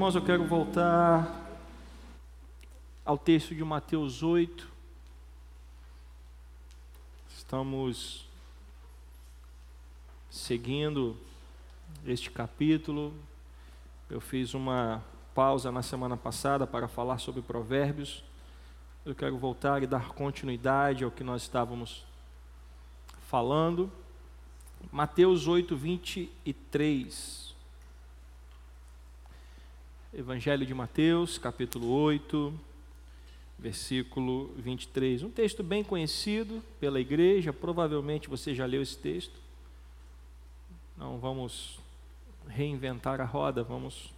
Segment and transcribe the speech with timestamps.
[0.00, 1.46] Irmãos, eu quero voltar
[3.04, 4.66] ao texto de Mateus 8.
[7.36, 8.26] Estamos
[10.30, 11.14] seguindo
[12.06, 13.12] este capítulo.
[14.08, 15.04] Eu fiz uma
[15.34, 18.24] pausa na semana passada para falar sobre Provérbios.
[19.04, 22.06] Eu quero voltar e dar continuidade ao que nós estávamos
[23.28, 23.92] falando.
[24.90, 27.49] Mateus 8, 23.
[30.12, 32.52] Evangelho de Mateus, capítulo 8,
[33.56, 35.22] versículo 23.
[35.22, 39.38] Um texto bem conhecido pela igreja, provavelmente você já leu esse texto.
[40.96, 41.78] Não vamos
[42.48, 44.12] reinventar a roda, vamos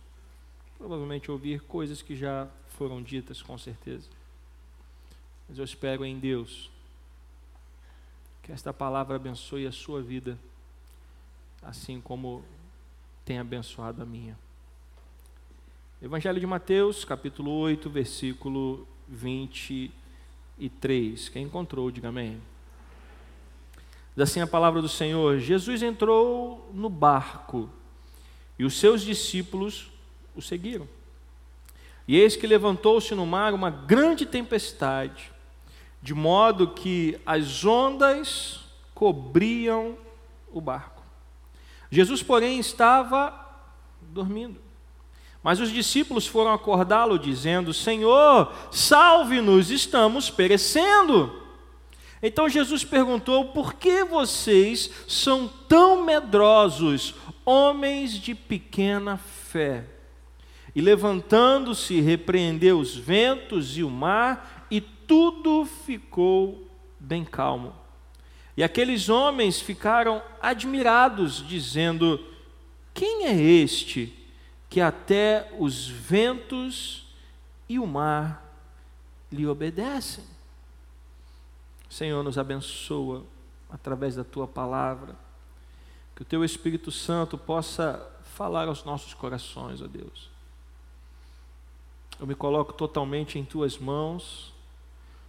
[0.78, 4.08] provavelmente ouvir coisas que já foram ditas, com certeza.
[5.46, 6.70] Mas eu espero em Deus
[8.42, 10.38] que esta palavra abençoe a sua vida,
[11.60, 12.42] assim como
[13.26, 14.38] tem abençoado a minha.
[16.04, 21.28] Evangelho de Mateus, capítulo 8, versículo 23.
[21.28, 22.42] Quem encontrou, diga amém.
[24.16, 27.70] Diz assim a palavra do Senhor: Jesus entrou no barco
[28.58, 29.92] e os seus discípulos
[30.34, 30.88] o seguiram.
[32.08, 35.30] E eis que levantou-se no mar uma grande tempestade,
[36.02, 39.96] de modo que as ondas cobriam
[40.52, 41.04] o barco.
[41.92, 43.32] Jesus, porém, estava
[44.00, 44.71] dormindo.
[45.42, 51.42] Mas os discípulos foram acordá-lo, dizendo: Senhor, salve-nos, estamos perecendo.
[52.22, 59.84] Então Jesus perguntou: Por que vocês são tão medrosos, homens de pequena fé?
[60.74, 67.74] E levantando-se, repreendeu os ventos e o mar, e tudo ficou bem calmo.
[68.56, 72.24] E aqueles homens ficaram admirados, dizendo:
[72.94, 74.21] Quem é este?
[74.72, 77.04] Que até os ventos
[77.68, 78.42] e o mar
[79.30, 80.24] lhe obedecem.
[81.90, 83.22] Senhor, nos abençoa
[83.68, 85.14] através da tua palavra,
[86.16, 88.02] que o teu Espírito Santo possa
[88.34, 90.30] falar aos nossos corações, ó Deus.
[92.18, 94.54] Eu me coloco totalmente em tuas mãos,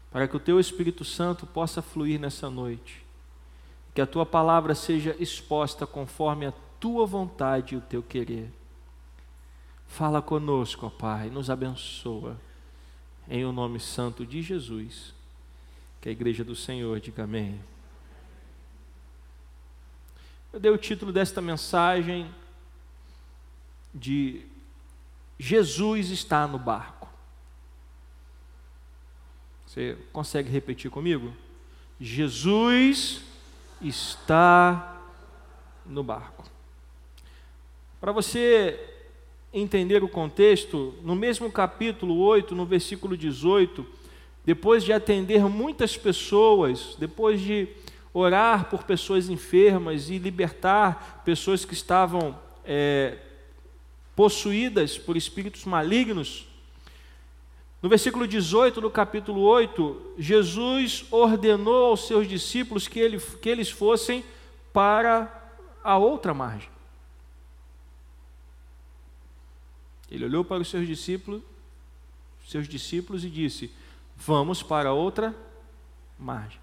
[0.10, 3.06] para que o teu Espírito Santo possa fluir nessa noite,
[3.94, 8.63] que a tua palavra seja exposta conforme a tua vontade e o teu querer.
[9.94, 12.36] Fala conosco, ó Pai, nos abençoa.
[13.30, 15.14] Em o nome santo de Jesus.
[16.02, 17.62] Que a igreja do Senhor diga amém.
[20.52, 22.34] Eu dei o título desta mensagem
[23.94, 24.44] de
[25.38, 27.08] Jesus está no barco.
[29.68, 31.32] Você consegue repetir comigo?
[32.02, 33.22] Jesus
[33.80, 35.00] está
[35.86, 36.44] no barco.
[38.02, 38.90] Para você
[39.54, 43.86] entender o contexto, no mesmo capítulo 8, no versículo 18,
[44.44, 47.68] depois de atender muitas pessoas, depois de
[48.14, 53.18] orar por pessoas enfermas e libertar pessoas que estavam é,
[54.16, 56.48] possuídas por espíritos malignos,
[57.82, 63.70] no versículo 18 do capítulo 8, Jesus ordenou aos seus discípulos que, ele, que eles
[63.70, 64.24] fossem
[64.72, 65.52] para
[65.84, 66.73] a outra margem.
[70.14, 71.42] Ele olhou para os seus discípulos,
[72.46, 73.72] seus discípulos e disse:
[74.16, 75.36] Vamos para outra
[76.20, 76.60] margem.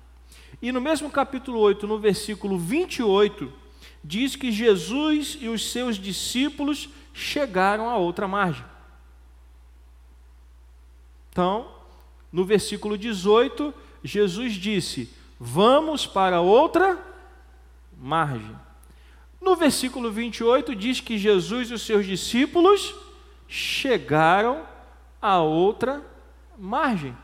[0.62, 3.52] E no mesmo capítulo 8, no versículo 28,
[4.04, 8.64] diz que Jesus e os seus discípulos chegaram a outra margem.
[11.32, 11.72] Então,
[12.30, 13.74] no versículo 18,
[14.04, 17.04] Jesus disse: Vamos para outra
[18.00, 18.56] margem.
[19.40, 23.09] No versículo 28 diz que Jesus e os seus discípulos
[23.50, 24.64] chegaram
[25.20, 26.00] a outra
[26.56, 27.16] margem.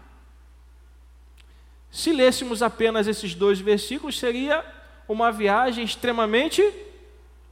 [1.89, 4.65] Se lêssemos apenas esses dois versículos, seria
[5.09, 6.61] uma viagem extremamente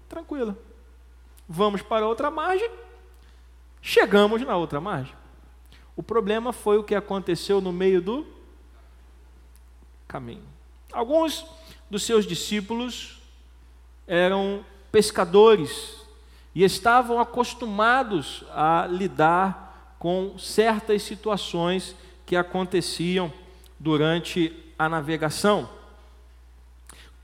[0.09, 0.59] tranquila.
[1.49, 2.69] Vamos para outra margem,
[3.81, 5.15] chegamos na outra margem.
[5.95, 8.27] O problema foi o que aconteceu no meio do
[10.09, 10.43] caminho.
[10.93, 11.47] Alguns
[11.89, 13.21] dos seus discípulos
[14.07, 16.04] eram pescadores
[16.55, 23.33] e estavam acostumados a lidar com certas situações que aconteciam
[23.79, 25.69] durante a navegação.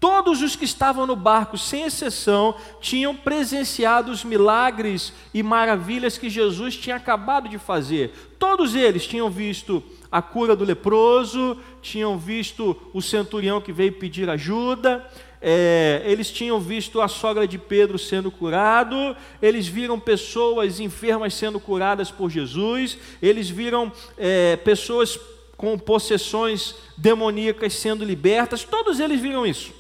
[0.01, 6.31] Todos os que estavam no barco, sem exceção, tinham presenciado os milagres e maravilhas que
[6.31, 8.35] Jesus tinha acabado de fazer.
[8.39, 14.31] Todos eles tinham visto a cura do leproso, tinham visto o centurião que veio pedir
[14.31, 15.07] ajuda,
[15.41, 21.59] é, eles tinham visto a sogra de Pedro sendo curado, eles viram pessoas enfermas sendo
[21.59, 25.19] curadas por Jesus, eles viram é, pessoas
[25.57, 29.73] com possessões demoníacas sendo libertas, todos eles viram isso.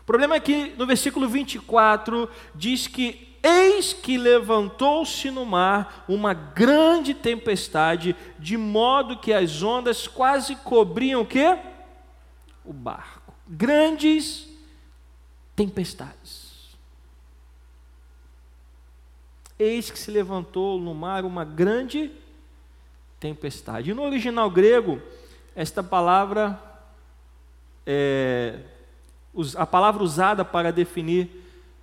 [0.00, 6.32] O problema é que no versículo 24 diz que Eis que levantou-se no mar uma
[6.32, 11.58] grande tempestade, de modo que as ondas quase cobriam o quê?
[12.64, 13.21] O barco.
[13.54, 14.48] Grandes
[15.54, 16.74] tempestades.
[19.58, 22.10] Eis que se levantou no mar uma grande
[23.20, 23.92] tempestade.
[23.92, 25.02] No original grego,
[25.54, 26.58] esta palavra,
[27.86, 28.60] é,
[29.56, 31.28] a palavra usada para definir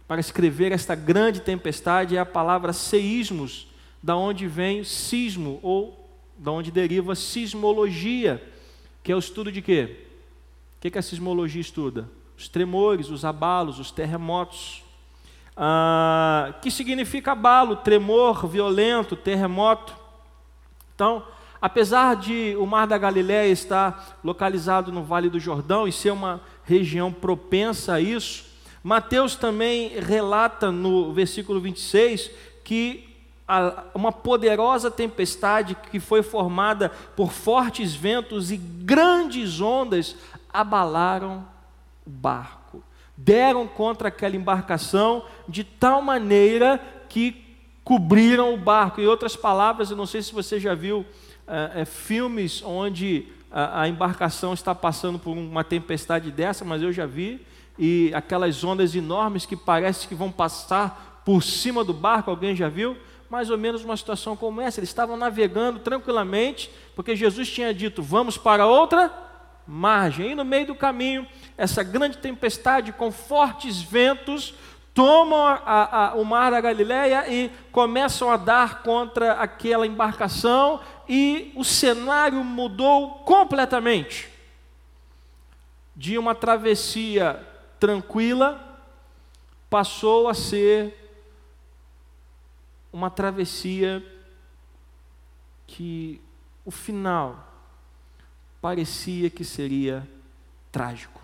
[0.08, 3.68] para escrever esta grande tempestade é a palavra seísmos,
[4.02, 8.44] da onde vem sismo ou da onde deriva sismologia,
[9.04, 10.09] que é o estudo de quê?
[10.80, 12.10] O que, que a sismologia estuda?
[12.38, 14.82] Os tremores, os abalos, os terremotos.
[15.58, 19.94] Ah, que significa abalo, tremor violento, terremoto.
[20.96, 21.22] Então,
[21.62, 26.40] apesar de o Mar da Galiléia estar localizado no Vale do Jordão e ser uma
[26.64, 28.46] região propensa a isso,
[28.82, 32.32] Mateus também relata no versículo 26
[32.64, 33.06] que
[33.94, 40.16] uma poderosa tempestade que foi formada por fortes ventos e grandes ondas
[40.52, 41.46] abalaram
[42.06, 42.84] o barco.
[43.16, 46.80] Deram contra aquela embarcação de tal maneira
[47.10, 47.46] que
[47.84, 49.02] cobriram o barco.
[49.02, 51.06] Em outras palavras, eu não sei se você já viu
[51.48, 56.94] é, é, filmes onde a, a embarcação está passando por uma tempestade dessa, mas eu
[56.94, 57.46] já vi
[57.80, 62.68] e aquelas ondas enormes que parece que vão passar por cima do barco, alguém já
[62.68, 62.98] viu?
[63.30, 64.80] Mais ou menos uma situação como essa.
[64.80, 69.29] Eles estavam navegando tranquilamente, porque Jesus tinha dito: vamos para outra
[69.70, 70.32] margem.
[70.32, 74.56] E no meio do caminho, essa grande tempestade com fortes ventos
[74.94, 81.54] tomam a, a, o mar da Galileia e começam a dar contra aquela embarcação, e
[81.56, 84.28] o cenário mudou completamente.
[85.96, 87.40] De uma travessia
[87.80, 88.66] tranquila
[89.70, 90.96] passou a ser
[92.92, 94.04] uma travessia
[95.68, 96.20] que
[96.66, 97.49] o final
[98.62, 100.08] parecia que seria
[100.72, 101.20] trágico.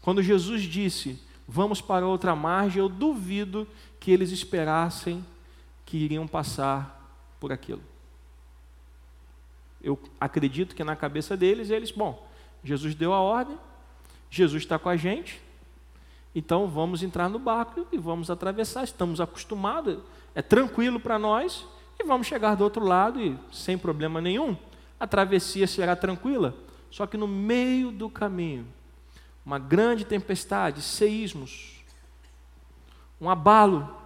[0.00, 1.20] Quando Jesus disse:
[1.52, 3.66] Vamos para outra margem, eu duvido
[3.98, 5.24] que eles esperassem
[5.84, 6.96] que iriam passar
[7.40, 7.82] por aquilo.
[9.82, 12.24] Eu acredito que na cabeça deles, eles, bom,
[12.62, 13.58] Jesus deu a ordem,
[14.30, 15.40] Jesus está com a gente,
[16.34, 18.84] então vamos entrar no barco e vamos atravessar.
[18.84, 19.98] Estamos acostumados,
[20.34, 21.66] é tranquilo para nós
[21.98, 24.56] e vamos chegar do outro lado e sem problema nenhum.
[25.00, 26.54] A travessia será tranquila.
[26.90, 28.66] Só que no meio do caminho,
[29.44, 31.82] uma grande tempestade, seísmos,
[33.20, 33.96] um abalo,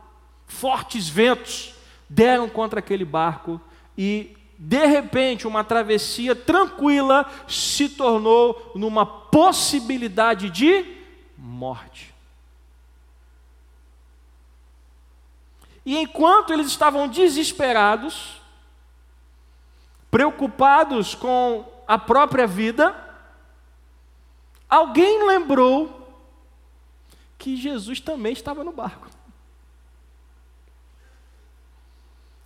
[0.47, 1.75] fortes ventos
[2.09, 3.61] deram contra aquele barco
[3.99, 10.85] e de repente, uma travessia tranquila se tornou numa possibilidade de
[11.37, 12.15] morte.
[15.85, 18.41] E enquanto eles estavam desesperados,
[20.15, 22.95] preocupados com a própria vida,
[24.71, 26.09] alguém lembrou
[27.37, 29.09] que Jesus também estava no barco.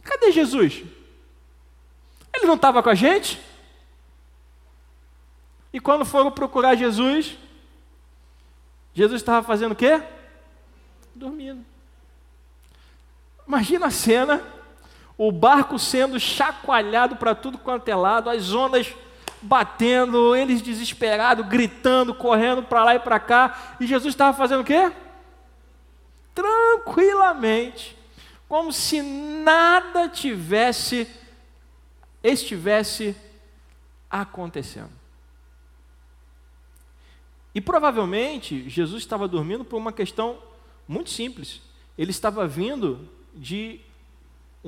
[0.03, 0.83] Cadê Jesus?
[2.33, 3.39] Ele não estava com a gente?
[5.71, 7.37] E quando foram procurar Jesus,
[8.95, 10.03] Jesus estava fazendo o quê?
[11.15, 11.63] Dormindo.
[13.47, 14.43] Imagina a cena,
[15.19, 18.95] o barco sendo chacoalhado para tudo quanto é lado, as ondas
[19.43, 24.65] batendo, eles desesperados, gritando, correndo para lá e para cá, e Jesus estava fazendo o
[24.65, 24.93] quê?
[26.33, 27.97] Tranquilamente,
[28.49, 31.09] como se nada tivesse
[32.23, 33.17] estivesse
[34.11, 34.91] acontecendo.
[37.55, 40.39] E provavelmente Jesus estava dormindo por uma questão
[40.87, 41.61] muito simples.
[41.97, 43.81] Ele estava vindo de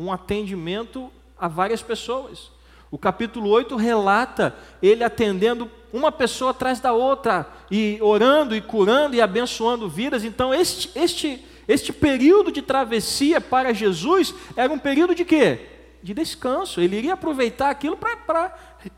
[0.00, 2.50] um atendimento a várias pessoas.
[2.90, 9.14] O capítulo 8 relata ele atendendo uma pessoa atrás da outra, e orando e curando
[9.14, 10.25] e abençoando vidas.
[10.25, 15.66] Então, este, este, este período de travessia para Jesus era um período de quê?
[16.02, 16.80] de descanso.
[16.80, 18.54] Ele iria aproveitar aquilo para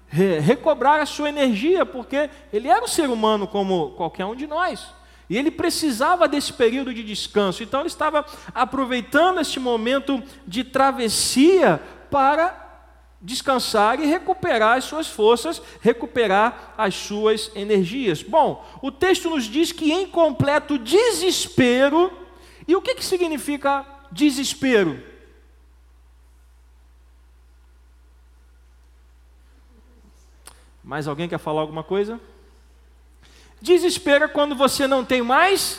[0.08, 4.86] recobrar a sua energia, porque ele era um ser humano como qualquer um de nós.
[5.28, 7.62] E ele precisava desse período de descanso.
[7.62, 8.24] Então ele estava
[8.54, 12.62] aproveitando este momento de travessia para
[13.22, 18.22] descansar e recuperar as suas forças, recuperar as suas energias.
[18.22, 22.12] Bom, o texto nos diz que em completo desespero,
[22.66, 25.02] e o que, que significa desespero?
[30.82, 32.20] Mais alguém quer falar alguma coisa?
[33.62, 35.78] Desespero quando você não tem mais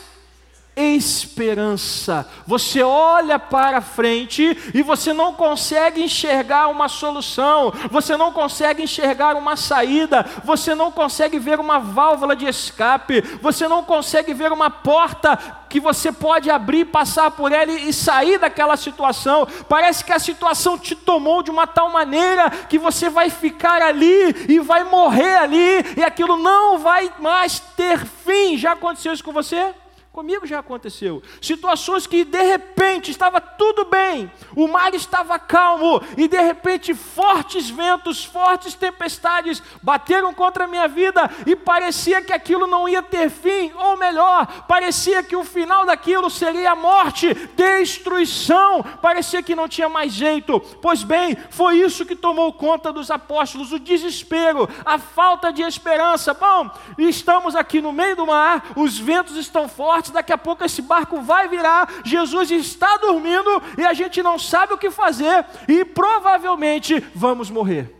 [0.76, 2.26] esperança.
[2.46, 9.36] Você olha para frente e você não consegue enxergar uma solução, você não consegue enxergar
[9.36, 14.70] uma saída, você não consegue ver uma válvula de escape, você não consegue ver uma
[14.70, 15.38] porta
[15.68, 19.46] que você pode abrir, passar por ela e sair daquela situação.
[19.68, 24.46] Parece que a situação te tomou de uma tal maneira que você vai ficar ali
[24.48, 28.56] e vai morrer ali e aquilo não vai mais ter fim.
[28.56, 29.74] Já aconteceu isso com você?
[30.14, 31.20] Comigo já aconteceu.
[31.42, 37.68] Situações que de repente estava tudo bem, o mar estava calmo e de repente fortes
[37.68, 43.28] ventos, fortes tempestades bateram contra a minha vida e parecia que aquilo não ia ter
[43.28, 49.68] fim, ou melhor, parecia que o final daquilo seria a morte, destruição, parecia que não
[49.68, 50.60] tinha mais jeito.
[50.80, 56.32] Pois bem, foi isso que tomou conta dos apóstolos, o desespero, a falta de esperança.
[56.34, 60.82] Bom, estamos aqui no meio do mar, os ventos estão fortes daqui a pouco esse
[60.82, 65.84] barco vai virar, Jesus está dormindo e a gente não sabe o que fazer e
[65.84, 67.94] provavelmente vamos morrer.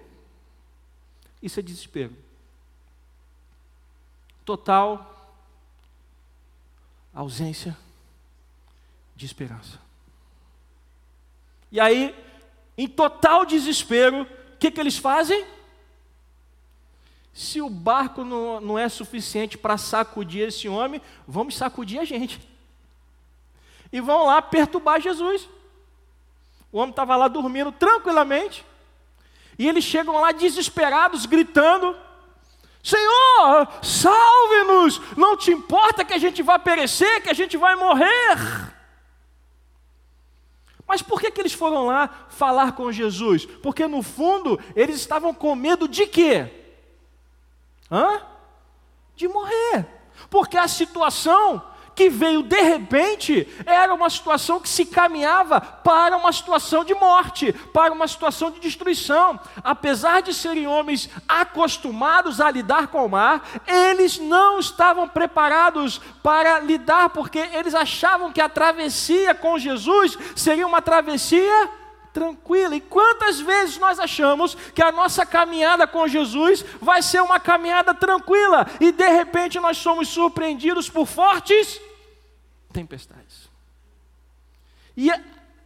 [1.43, 2.17] Isso é desespero.
[4.45, 5.11] Total
[7.15, 7.77] ausência
[9.15, 9.79] de esperança.
[11.71, 12.15] E aí,
[12.77, 15.45] em total desespero, o que, que eles fazem?
[17.35, 22.41] Se o barco não, não é suficiente para sacudir esse homem, vamos sacudir a gente.
[23.93, 25.49] E vão lá perturbar Jesus.
[26.71, 28.65] O homem estava lá dormindo tranquilamente.
[29.59, 31.97] E eles chegam lá desesperados, gritando:
[32.81, 35.01] Senhor, salve-nos!
[35.17, 38.73] Não te importa que a gente vai perecer, que a gente vai morrer.
[40.87, 43.45] Mas por que, que eles foram lá falar com Jesus?
[43.45, 46.64] Porque no fundo eles estavam com medo de quê?
[47.91, 48.21] Hã?
[49.15, 49.87] De morrer.
[50.31, 51.63] Porque a situação
[51.95, 57.53] que veio de repente era uma situação que se caminhava para uma situação de morte,
[57.73, 59.39] para uma situação de destruição.
[59.63, 66.59] Apesar de serem homens acostumados a lidar com o mar, eles não estavam preparados para
[66.59, 71.71] lidar, porque eles achavam que a travessia com Jesus seria uma travessia
[72.15, 72.77] tranquila.
[72.77, 77.93] E quantas vezes nós achamos que a nossa caminhada com Jesus vai ser uma caminhada
[77.93, 81.81] tranquila e de repente nós somos surpreendidos por fortes
[82.73, 83.49] tempestades.
[84.97, 85.11] E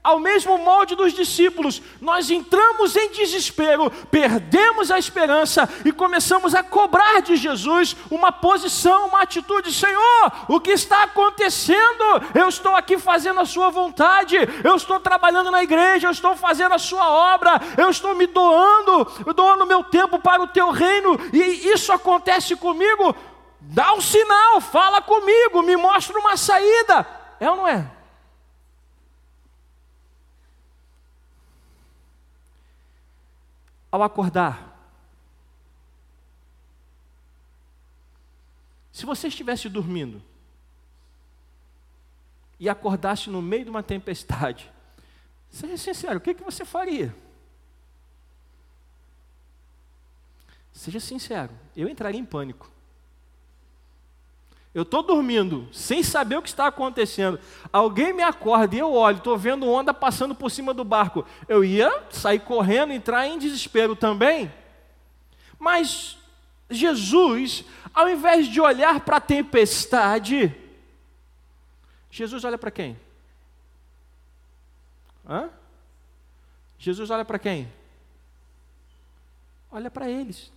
[0.02, 6.62] ao mesmo molde dos discípulos, nós entramos em desespero, perdemos a esperança e começamos a
[6.62, 12.04] cobrar de Jesus uma posição, uma atitude: Senhor, o que está acontecendo?
[12.34, 16.74] Eu estou aqui fazendo a Sua vontade, eu estou trabalhando na igreja, eu estou fazendo
[16.74, 21.70] a Sua obra, eu estou me doando, doando meu tempo para o Teu reino, e
[21.70, 23.14] isso acontece comigo.
[23.60, 27.06] Dá um sinal, fala comigo, me mostra uma saída.
[27.40, 27.97] É ou não é?
[33.90, 34.76] Ao acordar.
[38.92, 40.23] Se você estivesse dormindo
[42.59, 44.71] e acordasse no meio de uma tempestade,
[45.50, 47.14] seja sincero, o que, que você faria?
[50.73, 52.71] Seja sincero, eu entraria em pânico.
[54.78, 57.40] Eu estou dormindo, sem saber o que está acontecendo.
[57.73, 61.26] Alguém me acorda e eu olho, estou vendo onda passando por cima do barco.
[61.49, 64.54] Eu ia sair correndo, entrar em desespero também.
[65.58, 66.16] Mas
[66.70, 70.54] Jesus, ao invés de olhar para a tempestade,
[72.08, 72.97] Jesus olha para quem?
[75.28, 75.50] Hã?
[76.78, 77.68] Jesus olha para quem?
[79.73, 80.52] Olha para eles.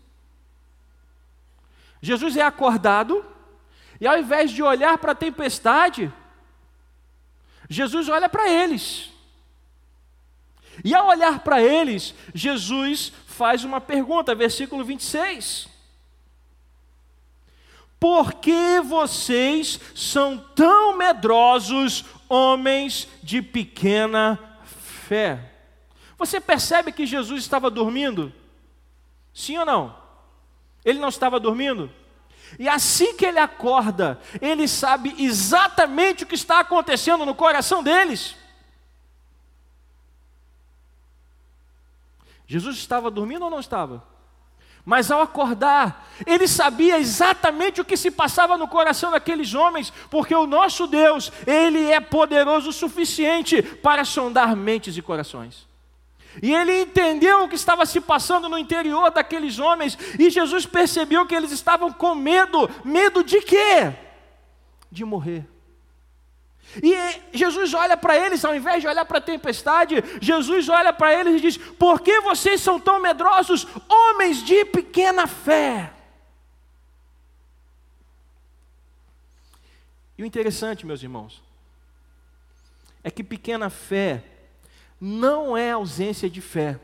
[2.04, 3.31] Jesus é acordado
[4.01, 6.12] e ao invés de olhar para a tempestade,
[7.70, 9.12] Jesus olha para eles.
[10.84, 15.70] E ao olhar para eles, Jesus faz uma pergunta, versículo 26.
[18.00, 24.39] Por que vocês são tão medrosos, homens de pequena
[25.08, 25.51] fé?
[26.17, 28.34] Você percebe que Jesus estava dormindo?
[29.31, 29.96] Sim ou não?
[30.84, 32.00] Ele não estava dormindo?
[32.60, 38.36] E assim que ele acorda, ele sabe exatamente o que está acontecendo no coração deles.
[42.48, 44.03] Jesus estava dormindo ou não estava?
[44.84, 50.34] Mas ao acordar, ele sabia exatamente o que se passava no coração daqueles homens, porque
[50.34, 55.71] o nosso Deus, ele é poderoso o suficiente para sondar mentes e corações.
[56.42, 61.26] E ele entendeu o que estava se passando no interior daqueles homens, e Jesus percebeu
[61.26, 62.70] que eles estavam com medo.
[62.86, 63.94] Medo de quê?
[64.92, 65.48] De morrer.
[66.82, 71.14] E Jesus olha para eles, ao invés de olhar para a tempestade, Jesus olha para
[71.14, 75.92] eles e diz: Por que vocês são tão medrosos, homens de pequena fé?
[80.18, 81.42] E o interessante, meus irmãos,
[83.04, 84.24] é que pequena fé
[85.01, 86.79] não é ausência de fé.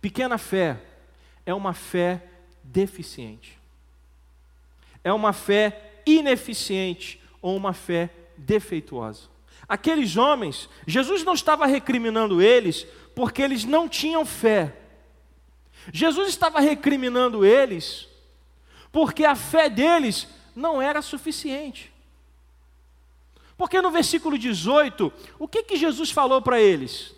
[0.00, 0.80] Pequena fé
[1.44, 2.22] é uma fé
[2.62, 3.58] deficiente.
[5.02, 9.28] É uma fé ineficiente ou uma fé defeituosa.
[9.66, 14.76] Aqueles homens, Jesus não estava recriminando eles porque eles não tinham fé.
[15.92, 18.08] Jesus estava recriminando eles
[18.92, 21.93] porque a fé deles não era suficiente.
[23.56, 27.14] Porque no versículo 18, o que, que Jesus falou para eles?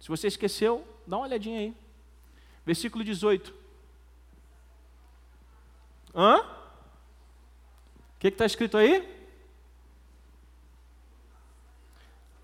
[0.00, 1.74] Se você esqueceu, dá uma olhadinha aí.
[2.64, 3.54] Versículo 18.
[6.14, 6.40] Hã?
[6.40, 9.16] O que está escrito aí?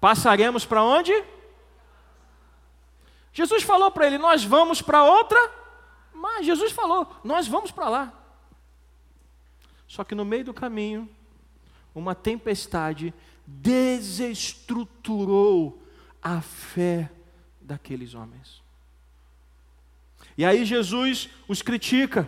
[0.00, 1.12] Passaremos para onde?
[3.32, 5.38] Jesus falou para ele: Nós vamos para outra.
[6.12, 8.21] Mas Jesus falou: Nós vamos para lá.
[9.92, 11.06] Só que no meio do caminho,
[11.94, 13.12] uma tempestade
[13.46, 15.82] desestruturou
[16.22, 17.10] a fé
[17.60, 18.62] daqueles homens.
[20.38, 22.26] E aí Jesus os critica.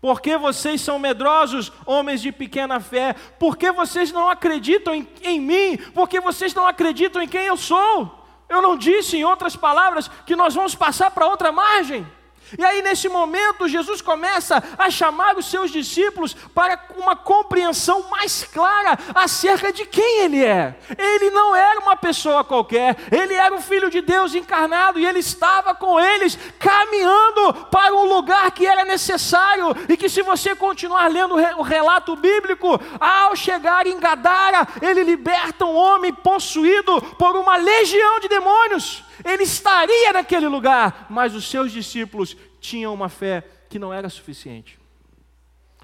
[0.00, 3.12] Por que vocês são medrosos, homens de pequena fé?
[3.38, 5.76] Por que vocês não acreditam em, em mim?
[5.92, 8.26] Por que vocês não acreditam em quem eu sou?
[8.48, 12.06] Eu não disse, em outras palavras, que nós vamos passar para outra margem.
[12.58, 18.44] E aí, nesse momento, Jesus começa a chamar os seus discípulos para uma compreensão mais
[18.44, 20.76] clara acerca de quem ele é.
[20.96, 25.20] Ele não era uma pessoa qualquer, ele era o Filho de Deus encarnado e ele
[25.20, 29.74] estava com eles, caminhando para um lugar que era necessário.
[29.88, 35.64] E que, se você continuar lendo o relato bíblico, ao chegar em Gadara, ele liberta
[35.64, 41.72] um homem possuído por uma legião de demônios ele estaria naquele lugar, mas os seus
[41.72, 44.78] discípulos tinham uma fé que não era suficiente.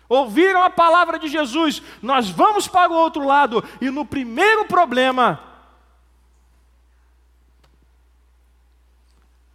[0.08, 5.42] Ouviram a palavra de Jesus, nós vamos para o outro lado, e no primeiro problema,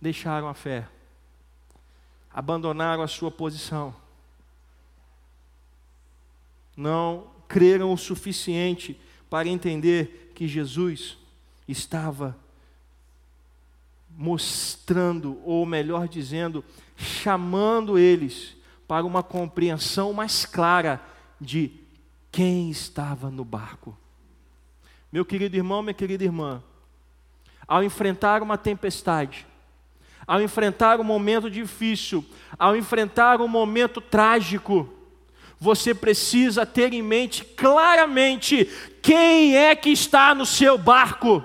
[0.01, 0.87] deixaram a fé,
[2.33, 3.95] abandonaram a sua posição,
[6.75, 11.17] não creram o suficiente para entender que Jesus
[11.67, 12.35] estava
[14.17, 16.63] mostrando, ou melhor dizendo,
[16.95, 18.55] chamando eles
[18.87, 21.01] para uma compreensão mais clara
[21.39, 21.71] de
[22.31, 23.97] quem estava no barco.
[25.11, 26.63] Meu querido irmão, minha querida irmã,
[27.67, 29.45] ao enfrentar uma tempestade,
[30.25, 32.23] ao enfrentar um momento difícil,
[32.57, 34.89] ao enfrentar um momento trágico,
[35.59, 38.65] você precisa ter em mente claramente
[39.01, 41.43] quem é que está no seu barco.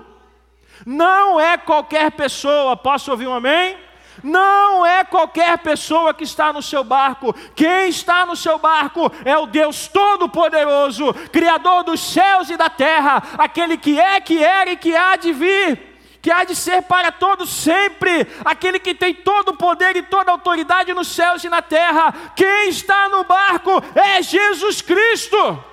[0.85, 3.77] Não é qualquer pessoa, posso ouvir um amém?
[4.23, 7.35] Não é qualquer pessoa que está no seu barco.
[7.55, 13.21] Quem está no seu barco é o Deus Todo-Poderoso, Criador dos céus e da terra,
[13.37, 15.87] aquele que é, que era e que há de vir
[16.19, 20.29] que há de ser para todos sempre, aquele que tem todo o poder e toda
[20.29, 22.13] a autoridade nos céus e na terra.
[22.35, 25.63] Quem está no barco é Jesus Cristo.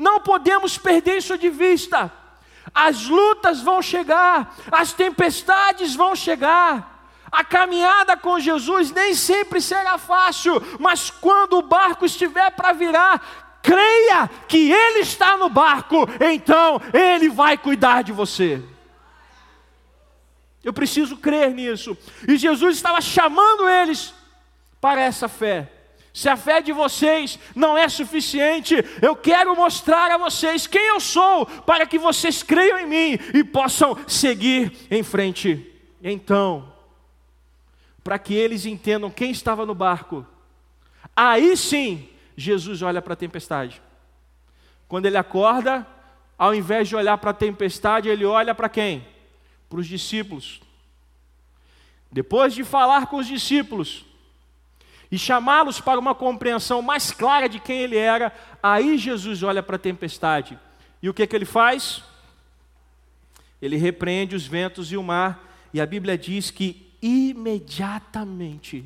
[0.00, 2.10] Não podemos perder isso de vista.
[2.74, 7.04] As lutas vão chegar, as tempestades vão chegar.
[7.30, 13.60] A caminhada com Jesus nem sempre será fácil, mas quando o barco estiver para virar,
[13.62, 18.62] creia que Ele está no barco, então Ele vai cuidar de você.
[20.64, 21.96] Eu preciso crer nisso.
[22.26, 24.14] E Jesus estava chamando eles
[24.80, 25.79] para essa fé.
[26.12, 31.00] Se a fé de vocês não é suficiente, eu quero mostrar a vocês quem eu
[31.00, 35.66] sou, para que vocês creiam em mim e possam seguir em frente.
[36.02, 36.72] Então,
[38.02, 40.26] para que eles entendam quem estava no barco,
[41.14, 43.80] aí sim Jesus olha para a tempestade.
[44.88, 45.86] Quando ele acorda,
[46.36, 49.06] ao invés de olhar para a tempestade, ele olha para quem?
[49.68, 50.60] Para os discípulos.
[52.10, 54.04] Depois de falar com os discípulos,
[55.10, 59.74] e chamá-los para uma compreensão mais clara de quem ele era, aí Jesus olha para
[59.76, 60.58] a tempestade.
[61.02, 62.04] E o que, que ele faz?
[63.60, 65.42] Ele repreende os ventos e o mar,
[65.74, 68.84] e a Bíblia diz que imediatamente,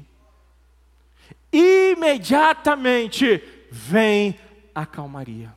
[1.52, 4.38] imediatamente vem
[4.74, 5.54] a calmaria.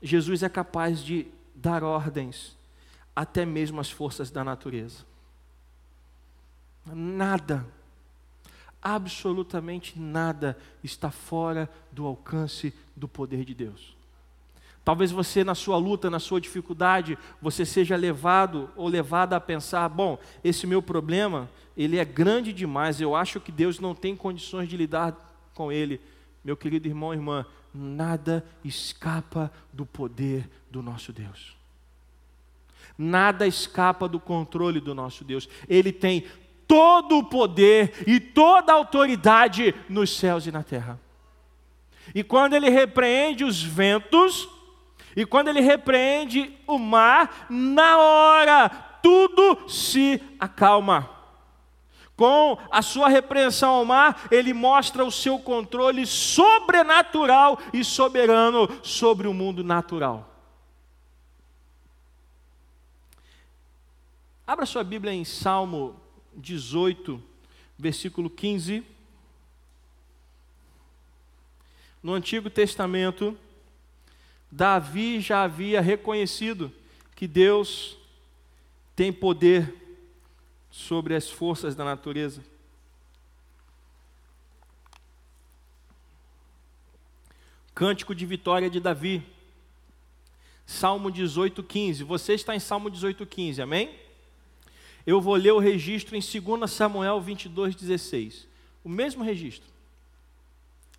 [0.00, 2.56] Jesus é capaz de dar ordens
[3.14, 5.04] até mesmo às forças da natureza.
[6.86, 7.66] Nada,
[8.82, 13.96] absolutamente nada está fora do alcance do poder de Deus.
[14.84, 19.88] Talvez você, na sua luta, na sua dificuldade, você seja levado ou levada a pensar:
[19.88, 24.68] bom, esse meu problema, ele é grande demais, eu acho que Deus não tem condições
[24.68, 25.16] de lidar
[25.54, 26.00] com ele.
[26.44, 31.61] Meu querido irmão e irmã, nada escapa do poder do nosso Deus.
[32.96, 35.48] Nada escapa do controle do nosso Deus.
[35.68, 36.24] Ele tem
[36.66, 41.00] todo o poder e toda a autoridade nos céus e na terra.
[42.14, 44.48] E quando ele repreende os ventos,
[45.14, 48.68] e quando ele repreende o mar, na hora
[49.02, 51.10] tudo se acalma.
[52.16, 59.26] Com a sua repreensão ao mar, ele mostra o seu controle sobrenatural e soberano sobre
[59.26, 60.31] o mundo natural.
[64.52, 65.98] Abra sua Bíblia em Salmo
[66.34, 67.22] 18,
[67.78, 68.84] versículo 15.
[72.02, 73.34] No Antigo Testamento,
[74.50, 76.70] Davi já havia reconhecido
[77.16, 77.96] que Deus
[78.94, 79.74] tem poder
[80.70, 82.44] sobre as forças da natureza.
[87.74, 89.22] Cântico de vitória de Davi.
[90.66, 92.04] Salmo 18:15.
[92.04, 94.11] Você está em Salmo 18:15, amém?
[95.06, 98.46] Eu vou ler o registro em 2 Samuel 22:16.
[98.84, 99.68] O mesmo registro.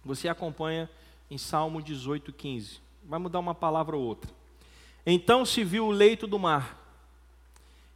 [0.03, 0.89] Você acompanha
[1.29, 2.79] em Salmo 18:15.
[3.05, 4.31] Vai mudar uma palavra ou outra.
[5.05, 6.79] Então se viu o leito do mar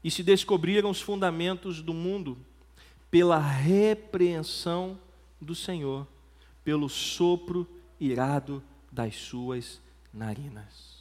[0.04, 2.38] e se descobriram os fundamentos do mundo
[3.10, 5.00] pela repreensão
[5.39, 6.08] do Senhor,
[6.63, 7.67] pelo sopro
[8.00, 9.82] irado das suas
[10.13, 10.98] narinas.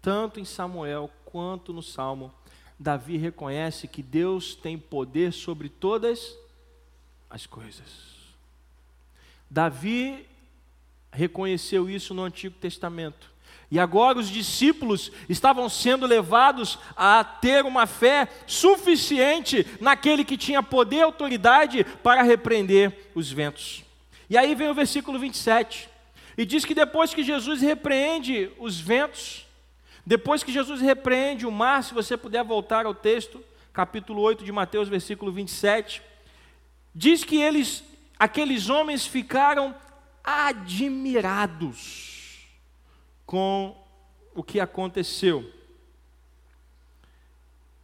[0.00, 2.32] Tanto em Samuel quanto no Salmo,
[2.84, 6.36] Davi reconhece que Deus tem poder sobre todas
[7.30, 7.88] as coisas.
[9.48, 10.26] Davi
[11.10, 13.32] reconheceu isso no Antigo Testamento.
[13.70, 20.62] E agora os discípulos estavam sendo levados a ter uma fé suficiente naquele que tinha
[20.62, 23.82] poder e autoridade para repreender os ventos.
[24.28, 25.88] E aí vem o versículo 27.
[26.36, 29.43] E diz que depois que Jesus repreende os ventos,
[30.06, 34.52] depois que Jesus repreende o mar, se você puder voltar ao texto, capítulo 8 de
[34.52, 36.02] Mateus, versículo 27,
[36.94, 37.82] diz que eles,
[38.18, 39.74] aqueles homens ficaram
[40.22, 42.04] admirados
[43.24, 43.76] com
[44.34, 45.50] o que aconteceu.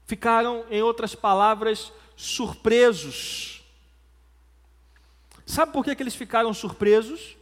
[0.04, 3.64] Ficaram, em outras palavras, surpresos.
[5.46, 7.36] Sabe por que, que eles ficaram surpresos?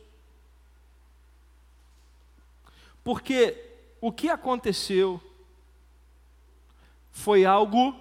[3.03, 3.68] Porque
[4.01, 5.21] o que aconteceu
[7.11, 7.95] foi algo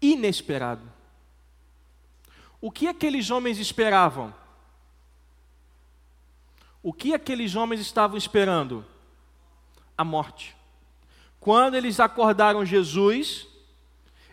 [0.00, 0.82] inesperado.
[2.60, 4.34] O que aqueles homens esperavam?
[6.82, 8.84] O que aqueles homens estavam esperando?
[10.00, 10.56] a morte.
[11.38, 13.46] Quando eles acordaram Jesus,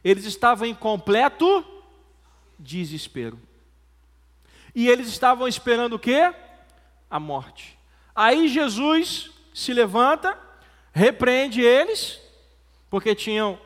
[0.01, 1.65] eles estavam em completo
[2.57, 3.37] desespero.
[4.73, 6.33] E eles estavam esperando o quê?
[7.11, 7.77] A morte.
[8.15, 10.39] Aí Jesus se levanta,
[10.97, 12.19] repreende eles,
[12.89, 13.59] porque tinham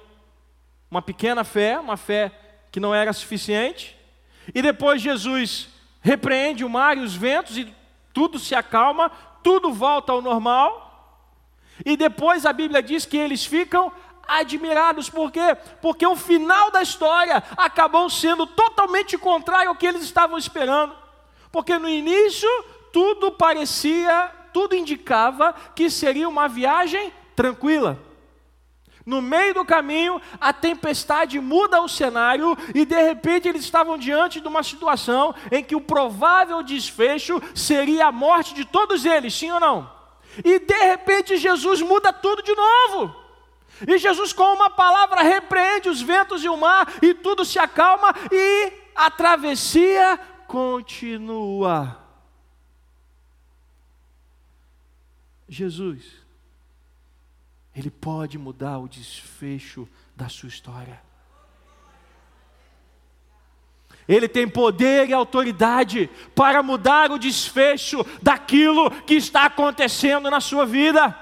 [0.89, 2.30] uma pequena fé, uma fé
[2.70, 3.98] que não era suficiente.
[4.54, 5.70] E depois Jesus
[6.02, 7.74] repreende o mar e os ventos e
[8.13, 9.10] tudo se acalma,
[9.41, 11.26] tudo volta ao normal.
[11.86, 13.94] E depois a Bíblia diz que eles ficam
[14.28, 15.56] admirados, por quê?
[15.82, 20.94] Porque o final da história acabou sendo totalmente contrário ao que eles estavam esperando.
[21.50, 22.50] Porque no início
[22.91, 27.98] tudo parecia, tudo indicava que seria uma viagem tranquila.
[29.04, 34.40] No meio do caminho, a tempestade muda o cenário e de repente eles estavam diante
[34.40, 39.50] de uma situação em que o provável desfecho seria a morte de todos eles, sim
[39.50, 39.92] ou não?
[40.46, 43.16] E de repente Jesus muda tudo de novo.
[43.88, 48.14] E Jesus, com uma palavra, repreende os ventos e o mar, e tudo se acalma,
[48.32, 51.98] e a travessia continua.
[55.50, 56.21] Jesus
[57.76, 61.02] Ele pode mudar o desfecho da sua história.
[64.08, 70.66] Ele tem poder e autoridade para mudar o desfecho daquilo que está acontecendo na sua
[70.66, 71.18] vida.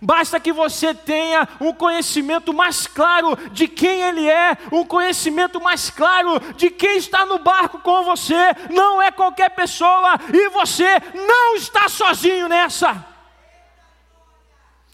[0.00, 5.90] Basta que você tenha um conhecimento mais claro de quem Ele é, um conhecimento mais
[5.90, 8.54] claro de quem está no barco com você.
[8.70, 13.09] Não é qualquer pessoa e você não está sozinho nessa.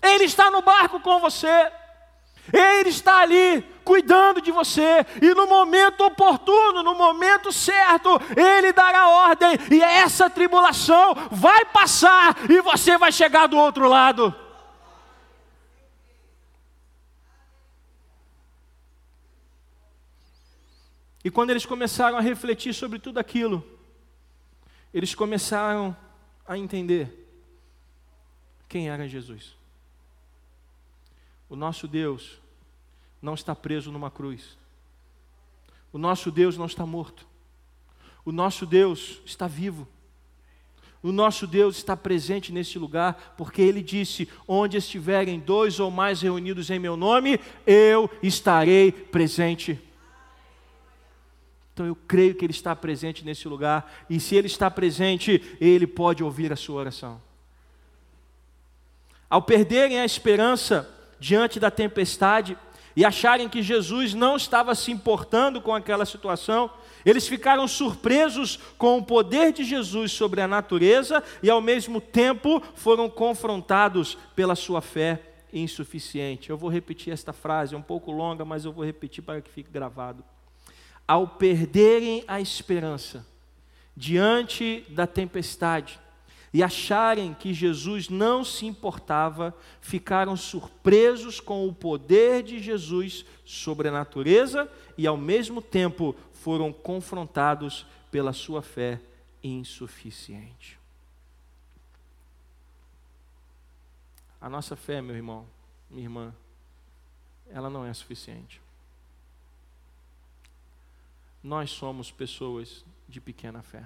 [0.06, 1.72] Ele está no barco com você.
[2.52, 9.08] Ele está ali cuidando de você, e no momento oportuno, no momento certo, Ele dará
[9.08, 14.34] ordem, e essa tribulação vai passar, e você vai chegar do outro lado.
[21.24, 23.64] E quando eles começaram a refletir sobre tudo aquilo,
[24.94, 25.96] eles começaram
[26.46, 27.28] a entender
[28.68, 29.55] quem era Jesus.
[31.48, 32.40] O nosso Deus
[33.20, 34.56] não está preso numa cruz.
[35.92, 37.26] O nosso Deus não está morto.
[38.24, 39.86] O nosso Deus está vivo.
[41.02, 46.20] O nosso Deus está presente nesse lugar, porque Ele disse: onde estiverem dois ou mais
[46.20, 49.80] reunidos em meu nome, eu estarei presente.
[51.72, 55.86] Então eu creio que Ele está presente nesse lugar, e se Ele está presente, Ele
[55.86, 57.22] pode ouvir a sua oração.
[59.28, 62.56] Ao perderem a esperança diante da tempestade
[62.94, 66.70] e acharem que Jesus não estava se importando com aquela situação,
[67.04, 72.62] eles ficaram surpresos com o poder de Jesus sobre a natureza e, ao mesmo tempo,
[72.74, 75.20] foram confrontados pela sua fé
[75.52, 76.48] insuficiente.
[76.48, 79.50] Eu vou repetir esta frase, é um pouco longa, mas eu vou repetir para que
[79.50, 80.24] fique gravado
[81.06, 83.24] ao perderem a esperança
[83.96, 86.00] diante da tempestade
[86.52, 93.88] e acharem que Jesus não se importava, ficaram surpresos com o poder de Jesus sobre
[93.88, 99.00] a natureza e, ao mesmo tempo, foram confrontados pela sua fé
[99.42, 100.78] insuficiente.
[104.40, 105.46] A nossa fé, meu irmão,
[105.90, 106.34] minha irmã,
[107.50, 108.60] ela não é suficiente.
[111.42, 113.84] Nós somos pessoas de pequena fé.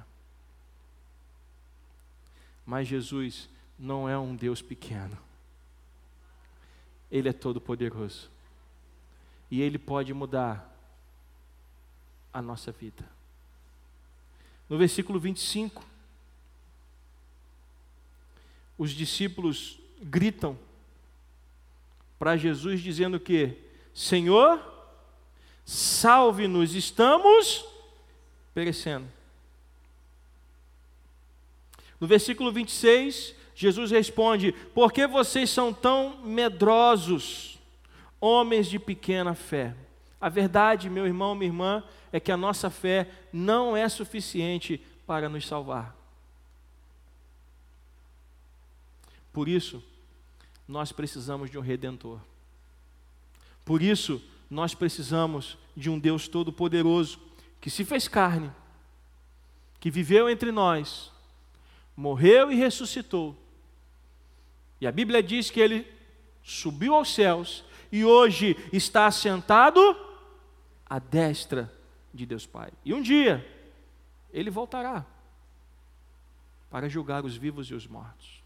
[2.70, 5.18] Mas Jesus não é um Deus pequeno.
[7.10, 8.30] Ele é todo-poderoso.
[9.50, 10.72] E Ele pode mudar
[12.32, 13.04] a nossa vida.
[14.68, 15.84] No versículo 25,
[18.78, 20.56] os discípulos gritam
[22.20, 23.58] para Jesus dizendo que:
[23.92, 24.62] Senhor,
[25.64, 27.64] salve-nos, estamos
[28.54, 29.08] perecendo.
[32.00, 37.58] No versículo 26, Jesus responde: Por que vocês são tão medrosos,
[38.18, 39.76] homens de pequena fé?
[40.18, 45.28] A verdade, meu irmão, minha irmã, é que a nossa fé não é suficiente para
[45.28, 45.96] nos salvar.
[49.32, 49.82] Por isso,
[50.66, 52.18] nós precisamos de um redentor.
[53.64, 57.20] Por isso, nós precisamos de um Deus todo-poderoso
[57.60, 58.50] que se fez carne,
[59.78, 61.12] que viveu entre nós,
[62.00, 63.36] morreu e ressuscitou.
[64.80, 65.86] E a Bíblia diz que ele
[66.42, 69.80] subiu aos céus e hoje está sentado
[70.88, 71.70] à destra
[72.12, 72.72] de Deus Pai.
[72.84, 73.46] E um dia
[74.32, 75.04] ele voltará
[76.70, 78.42] para julgar os vivos e os mortos.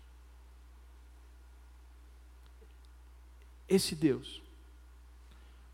[3.68, 4.42] Esse Deus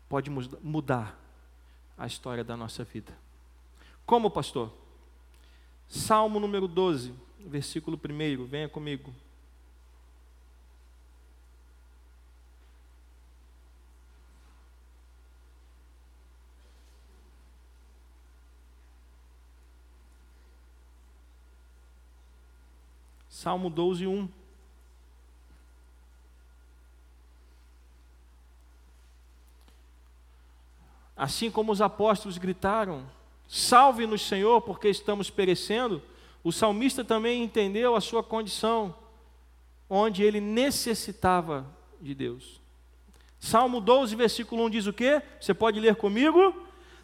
[0.07, 1.19] pode mudar
[1.97, 3.17] a história da nossa vida.
[4.05, 4.71] Como, pastor?
[5.87, 7.13] Salmo número 12,
[7.47, 9.13] versículo 1, venha comigo.
[23.41, 24.29] Salmo 12, 1.
[31.17, 33.03] Assim como os apóstolos gritaram:
[33.47, 36.03] Salve-nos, Senhor, porque estamos perecendo.
[36.43, 38.95] O salmista também entendeu a sua condição,
[39.89, 41.65] onde ele necessitava
[41.99, 42.61] de Deus.
[43.39, 45.21] Salmo 12, versículo 1 diz o quê?
[45.39, 46.55] Você pode ler comigo?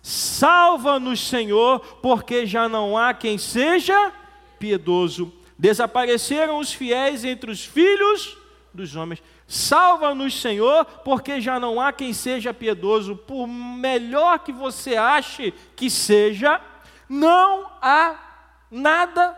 [0.02, 4.14] Salva-nos, Senhor, porque já não há quem seja
[4.60, 5.34] piedoso.
[5.58, 8.38] Desapareceram os fiéis entre os filhos
[8.74, 9.22] dos homens.
[9.48, 15.90] Salva-nos, Senhor, porque já não há quem seja piedoso, por melhor que você ache que
[15.90, 16.62] seja,
[17.10, 18.27] não há
[18.70, 19.38] nada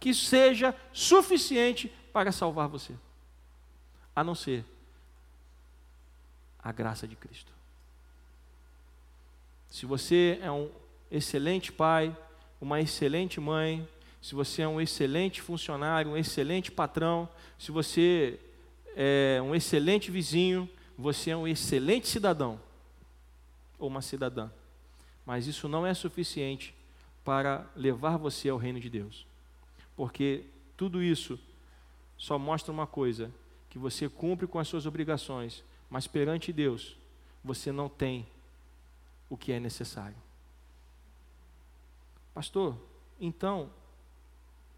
[0.00, 2.94] que seja suficiente para salvar você,
[4.14, 4.64] a não ser
[6.58, 7.52] a graça de Cristo.
[9.68, 10.70] Se você é um
[11.10, 12.16] excelente pai,
[12.60, 13.88] uma excelente mãe,
[14.20, 18.38] se você é um excelente funcionário, um excelente patrão, se você
[18.94, 22.60] é um excelente vizinho, você é um excelente cidadão
[23.78, 24.50] ou uma cidadã.
[25.24, 26.74] Mas isso não é suficiente
[27.24, 29.26] para levar você ao reino de Deus.
[29.96, 30.44] Porque
[30.76, 31.38] tudo isso
[32.16, 33.30] só mostra uma coisa:
[33.70, 36.96] que você cumpre com as suas obrigações, mas perante Deus
[37.44, 38.26] você não tem
[39.28, 40.16] o que é necessário.
[42.34, 42.76] Pastor,
[43.20, 43.70] então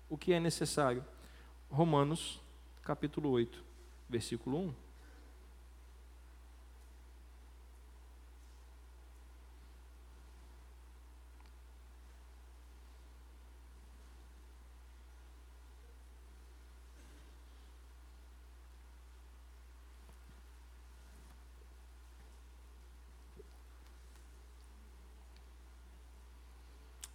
[0.09, 1.05] o que é necessário.
[1.71, 2.41] Romanos,
[2.83, 3.63] capítulo 8,
[4.09, 4.75] versículo 1.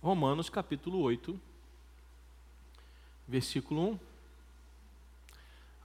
[0.10, 1.39] Romanos capítulo 8,
[3.28, 4.00] versículo 1.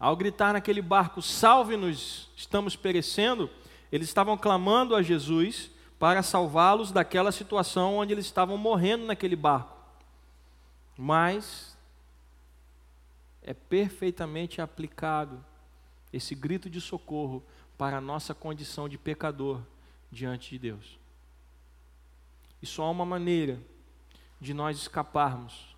[0.01, 3.51] Ao gritar naquele barco, salve-nos, estamos perecendo,
[3.93, 9.77] eles estavam clamando a Jesus para salvá-los daquela situação onde eles estavam morrendo naquele barco.
[10.97, 11.77] Mas
[13.43, 15.45] é perfeitamente aplicado
[16.11, 17.45] esse grito de socorro
[17.77, 19.61] para a nossa condição de pecador
[20.11, 20.99] diante de Deus.
[22.63, 23.61] E só há uma maneira
[24.41, 25.77] de nós escaparmos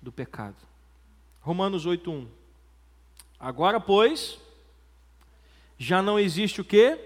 [0.00, 0.56] do pecado.
[1.40, 2.26] Romanos 8:1.
[3.38, 4.38] Agora, pois,
[5.76, 6.98] já não existe o que?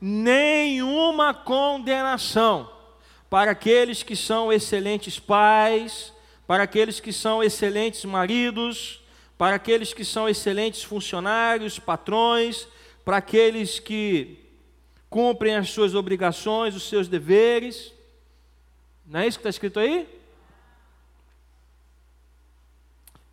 [0.00, 2.70] Nenhuma condenação
[3.30, 6.12] para aqueles que são excelentes pais,
[6.46, 9.02] para aqueles que são excelentes maridos,
[9.38, 12.68] para aqueles que são excelentes funcionários, patrões,
[13.04, 14.38] para aqueles que
[15.08, 17.92] cumprem as suas obrigações, os seus deveres.
[19.06, 20.16] Não é isso que está escrito aí?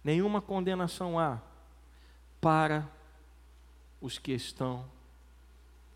[0.04, 1.40] nenhuma condenação há
[2.42, 2.90] para
[4.02, 4.86] os que estão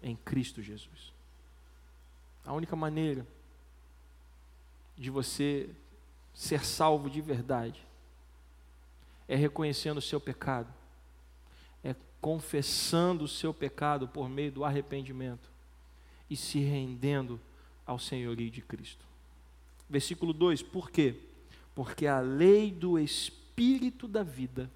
[0.01, 1.11] em Cristo Jesus.
[2.45, 3.27] A única maneira
[4.95, 5.69] de você
[6.33, 7.85] ser salvo de verdade
[9.27, 10.73] é reconhecendo o seu pecado,
[11.83, 15.49] é confessando o seu pecado por meio do arrependimento
[16.29, 17.39] e se rendendo
[17.85, 19.05] ao senhorio de Cristo.
[19.89, 21.15] Versículo 2: Por quê?
[21.73, 24.69] Porque a lei do Espírito da vida,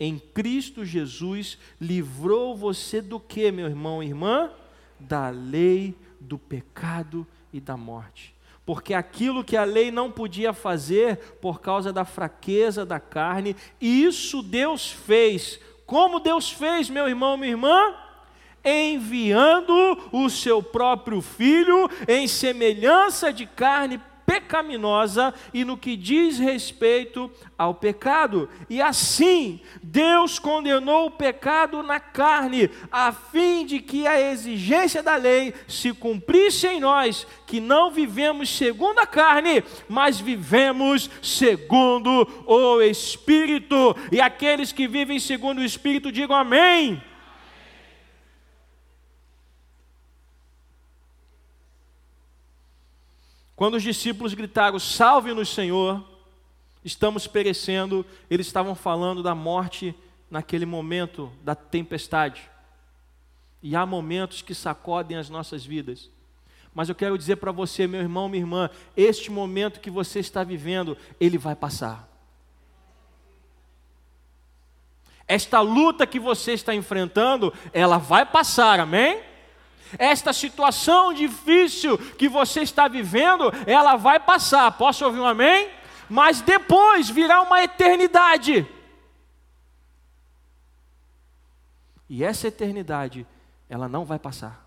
[0.00, 4.50] em Cristo Jesus, livrou você do que, meu irmão e irmã?
[4.98, 8.34] Da lei do pecado e da morte.
[8.64, 14.42] Porque aquilo que a lei não podia fazer por causa da fraqueza da carne, isso
[14.42, 15.58] Deus fez.
[15.86, 17.94] Como Deus fez, meu irmão, minha irmã?
[18.64, 19.72] enviando
[20.12, 27.72] o seu próprio filho em semelhança de carne pecaminosa e no que diz respeito ao
[27.72, 28.46] pecado.
[28.68, 35.16] E assim, Deus condenou o pecado na carne, a fim de que a exigência da
[35.16, 42.82] lei se cumprisse em nós, que não vivemos segundo a carne, mas vivemos segundo o
[42.82, 43.96] Espírito.
[44.12, 47.02] E aqueles que vivem segundo o Espírito, digam amém.
[53.58, 56.04] Quando os discípulos gritaram: Salve-nos, Senhor,
[56.84, 59.92] estamos perecendo, eles estavam falando da morte
[60.30, 62.48] naquele momento da tempestade.
[63.60, 66.08] E há momentos que sacodem as nossas vidas.
[66.72, 70.44] Mas eu quero dizer para você, meu irmão, minha irmã, este momento que você está
[70.44, 72.08] vivendo, ele vai passar.
[75.26, 79.20] Esta luta que você está enfrentando, ela vai passar, amém?
[79.96, 84.70] Esta situação difícil que você está vivendo, ela vai passar.
[84.72, 85.70] Posso ouvir um amém?
[86.08, 88.66] Mas depois virá uma eternidade.
[92.08, 93.26] E essa eternidade,
[93.68, 94.66] ela não vai passar.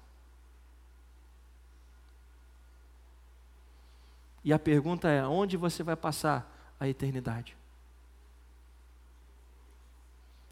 [4.43, 7.55] E a pergunta é: onde você vai passar a eternidade?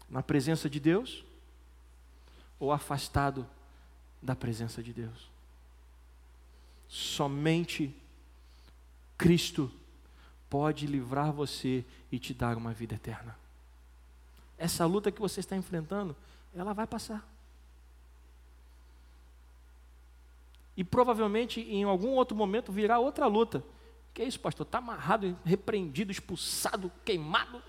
[0.08, 1.24] Na presença de Deus?
[2.58, 3.48] Ou afastado
[4.22, 5.30] da presença de Deus.
[6.88, 7.94] Somente
[9.16, 9.70] Cristo
[10.48, 13.36] pode livrar você e te dar uma vida eterna.
[14.58, 16.16] Essa luta que você está enfrentando,
[16.54, 17.26] ela vai passar.
[20.76, 23.62] E provavelmente em algum outro momento virá outra luta.
[24.12, 24.66] Que é isso, pastor?
[24.66, 27.62] Está amarrado, repreendido, expulsado, queimado.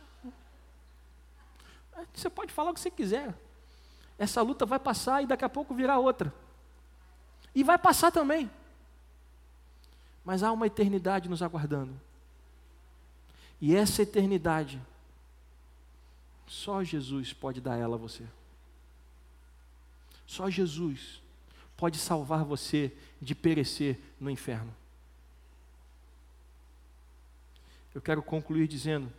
[2.13, 3.35] Você pode falar o que você quiser.
[4.21, 6.31] Essa luta vai passar e daqui a pouco virá outra.
[7.55, 8.51] E vai passar também.
[10.23, 11.99] Mas há uma eternidade nos aguardando.
[13.59, 14.79] E essa eternidade,
[16.45, 18.23] só Jesus pode dar ela a você.
[20.27, 21.19] Só Jesus
[21.75, 24.71] pode salvar você de perecer no inferno.
[27.95, 29.11] Eu quero concluir dizendo: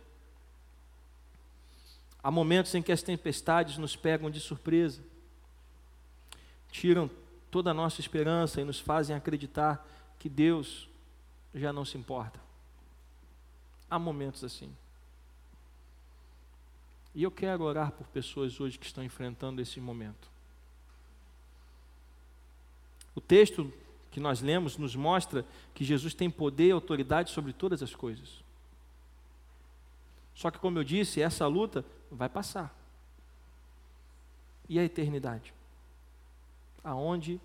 [2.23, 5.03] há momentos em que as tempestades nos pegam de surpresa,
[6.71, 7.11] tiram
[7.51, 9.85] toda a nossa esperança e nos fazem acreditar
[10.17, 10.87] que Deus
[11.53, 12.39] já não se importa.
[13.89, 14.73] Há momentos assim.
[17.13, 20.31] E eu quero orar por pessoas hoje que estão enfrentando esse momento.
[23.13, 23.71] O texto
[24.09, 25.45] que nós lemos nos mostra
[25.75, 28.43] que Jesus tem poder e autoridade sobre todas as coisas.
[30.33, 32.75] Só que, como eu disse, essa luta vai passar.
[34.67, 35.53] E a eternidade?
[36.83, 37.39] Aonde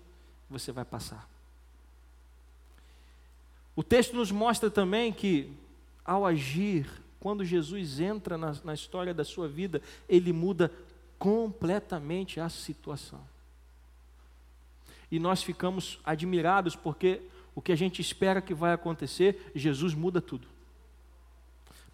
[0.49, 1.29] você vai passar?
[3.75, 5.53] O texto nos mostra também que,
[6.03, 10.71] ao agir, quando Jesus entra na, na história da sua vida, ele muda
[11.17, 13.21] completamente a situação.
[15.11, 17.21] E nós ficamos admirados porque
[17.55, 20.47] o que a gente espera que vai acontecer, Jesus muda tudo.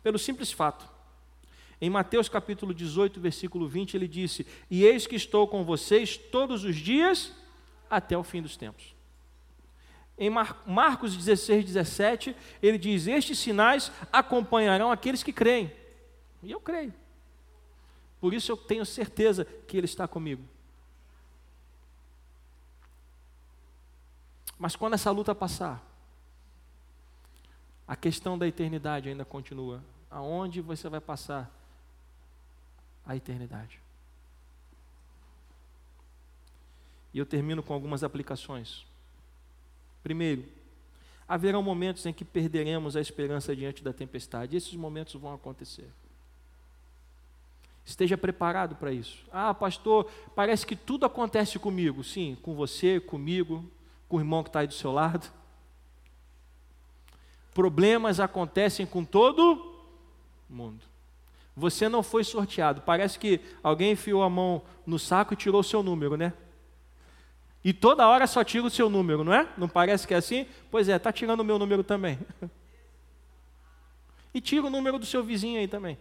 [0.06, 0.88] Pelo simples fato.
[1.82, 6.64] Em Mateus capítulo 18, versículo 20, ele disse: E eis que estou com vocês todos
[6.64, 7.34] os dias
[7.90, 8.94] até o fim dos tempos.
[10.16, 15.74] Em Mar Marcos 16, 17, ele diz: Estes sinais acompanharão aqueles que creem.
[16.44, 16.94] E eu creio.
[18.22, 20.44] Por isso eu tenho certeza que Ele está comigo.
[24.60, 25.84] Mas quando essa luta passar,
[27.88, 29.84] a questão da eternidade ainda continua.
[30.16, 31.52] Aonde você vai passar
[33.06, 33.82] a eternidade?
[37.14, 38.86] E eu termino com algumas aplicações.
[40.02, 40.46] Primeiro,
[41.28, 44.56] haverão momentos em que perderemos a esperança diante da tempestade.
[44.56, 45.92] Esses momentos vão acontecer.
[47.84, 49.26] Esteja preparado para isso.
[49.34, 52.06] Ah, pastor, parece que tudo acontece comigo.
[52.06, 53.70] Sim, com você, comigo,
[54.08, 55.30] com o irmão que está aí do seu lado.
[57.54, 59.75] Problemas acontecem com todo
[60.50, 60.84] mundo.
[61.56, 62.82] Você não foi sorteado.
[62.82, 66.34] Parece que alguém enfiou a mão no saco e tirou o seu número, né?
[67.64, 69.48] E toda hora só tira o seu número, não é?
[69.58, 70.46] Não parece que é assim?
[70.70, 72.20] Pois é, está tirando o meu número também.
[74.34, 75.98] E tira o número do seu vizinho aí também.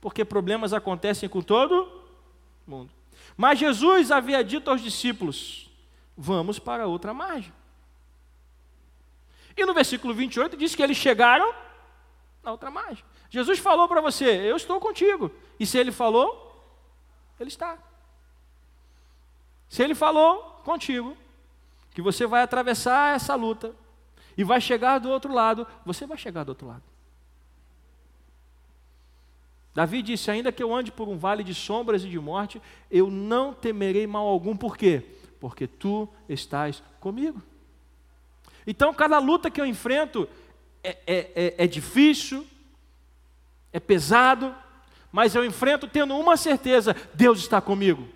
[0.00, 2.02] Porque problemas acontecem com todo
[2.66, 2.90] mundo.
[3.36, 5.70] Mas Jesus havia dito aos discípulos:
[6.16, 7.52] vamos para outra margem.
[9.56, 11.54] E no versículo 28 diz que eles chegaram
[12.42, 13.04] na outra margem.
[13.36, 15.30] Jesus falou para você: Eu estou contigo.
[15.60, 16.58] E se ele falou,
[17.38, 17.76] ele está.
[19.68, 21.14] Se ele falou contigo,
[21.90, 23.74] que você vai atravessar essa luta
[24.38, 26.82] e vai chegar do outro lado, você vai chegar do outro lado.
[29.74, 33.10] Davi disse: Ainda que eu ande por um vale de sombras e de morte, eu
[33.10, 35.04] não temerei mal algum, por quê?
[35.38, 37.42] Porque tu estás comigo.
[38.66, 40.26] Então, cada luta que eu enfrento
[40.82, 42.46] é, é, é, é difícil,
[43.76, 44.54] é pesado,
[45.12, 48.08] mas eu enfrento tendo uma certeza: Deus está comigo.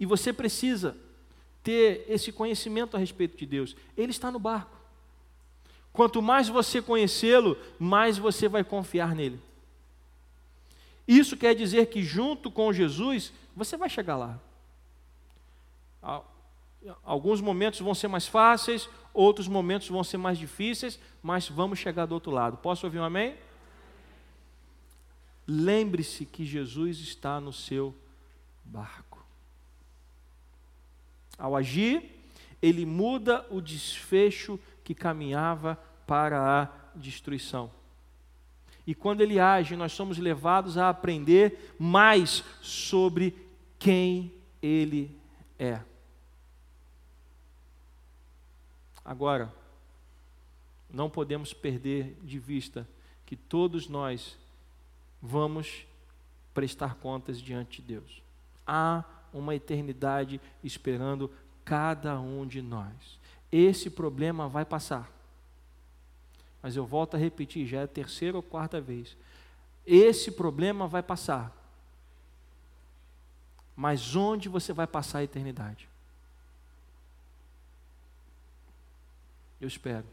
[0.00, 0.96] E você precisa
[1.62, 3.76] ter esse conhecimento a respeito de Deus.
[3.96, 4.76] Ele está no barco.
[5.92, 9.40] Quanto mais você conhecê-lo, mais você vai confiar nele.
[11.06, 14.40] Isso quer dizer que, junto com Jesus, você vai chegar lá.
[17.04, 22.06] Alguns momentos vão ser mais fáceis, outros momentos vão ser mais difíceis, mas vamos chegar
[22.06, 22.56] do outro lado.
[22.56, 23.36] Posso ouvir um amém?
[25.46, 27.94] Lembre-se que Jesus está no seu
[28.64, 29.24] barco.
[31.38, 32.10] Ao agir,
[32.60, 35.76] ele muda o desfecho que caminhava
[36.06, 37.70] para a destruição.
[38.86, 43.36] E quando ele age, nós somos levados a aprender mais sobre
[43.78, 45.16] quem ele
[45.58, 45.80] é.
[49.04, 49.52] Agora,
[50.88, 52.86] não podemos perder de vista
[53.24, 54.36] que todos nós
[55.20, 55.86] vamos
[56.52, 58.22] prestar contas diante de Deus.
[58.66, 61.30] Há uma eternidade esperando
[61.64, 63.18] cada um de nós.
[63.50, 65.10] Esse problema vai passar.
[66.62, 69.16] Mas eu volto a repetir, já é a terceira ou quarta vez.
[69.84, 71.56] Esse problema vai passar.
[73.74, 75.88] Mas onde você vai passar a eternidade?
[79.62, 80.04] Eu espero,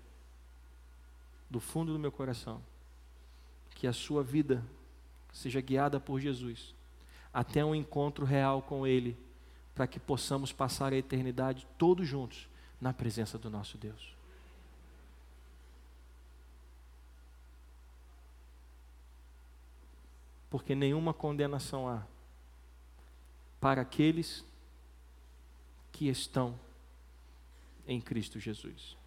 [1.49, 2.61] do fundo do meu coração,
[3.71, 4.63] que a sua vida
[5.33, 6.75] seja guiada por Jesus,
[7.33, 9.17] até um encontro real com Ele,
[9.73, 12.47] para que possamos passar a eternidade todos juntos
[12.79, 14.15] na presença do nosso Deus.
[20.47, 22.03] Porque nenhuma condenação há
[23.59, 24.45] para aqueles
[25.91, 26.53] que estão
[27.87, 28.98] em Cristo Jesus.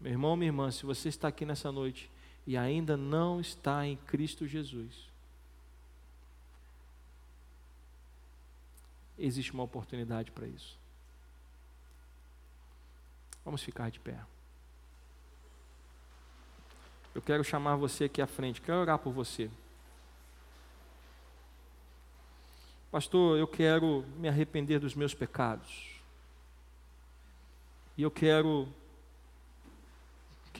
[0.00, 2.10] Meu irmão, minha irmã, se você está aqui nessa noite
[2.46, 5.10] e ainda não está em Cristo Jesus,
[9.18, 10.78] existe uma oportunidade para isso.
[13.44, 14.18] Vamos ficar de pé.
[17.14, 19.50] Eu quero chamar você aqui à frente, quero orar por você.
[22.90, 26.00] Pastor, eu quero me arrepender dos meus pecados.
[27.96, 28.66] E eu quero